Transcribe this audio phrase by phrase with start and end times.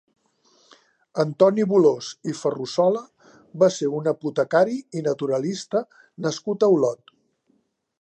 [1.23, 3.05] Antoni Bolòs i Ferrussola
[3.65, 5.87] va ser un apotecari i naturalista
[6.29, 7.19] nascut a Olot.